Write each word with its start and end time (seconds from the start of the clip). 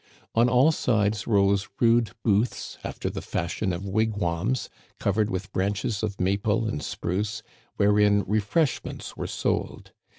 On 0.33 0.49
all 0.49 0.71
sides 0.71 1.27
rose 1.27 1.67
rude 1.79 2.13
booths, 2.23 2.79
after 2.83 3.07
the 3.07 3.21
fashion 3.21 3.71
of 3.71 3.85
wigwams, 3.85 4.67
covered 4.97 5.29
with 5.29 5.53
branches 5.53 6.01
of 6.01 6.19
maple 6.19 6.65
and 6.67 6.81
spruce, 6.81 7.43
wherein 7.77 8.23
refreshments 8.25 9.15
were 9.15 9.27
sold. 9.27 9.91